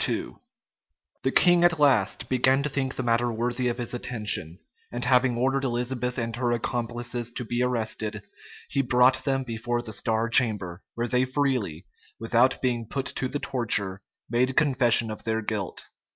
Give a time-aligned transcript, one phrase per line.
[0.01, 0.35] 87
[1.21, 4.57] The king at last began to think the matter worthy of his attention;
[4.91, 8.23] and having ordered Elizabeth and her accomplices to be arrested,
[8.67, 11.85] he brought them before the star chamber, where they freely,
[12.19, 15.89] without being put to the torture made confession of their guilt.